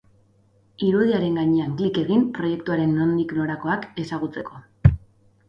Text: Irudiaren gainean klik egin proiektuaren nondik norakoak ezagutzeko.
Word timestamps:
Irudiaren 0.87 1.37
gainean 1.39 1.75
klik 1.81 1.99
egin 2.05 2.23
proiektuaren 2.39 2.97
nondik 3.03 3.37
norakoak 3.41 3.87
ezagutzeko. 4.07 4.65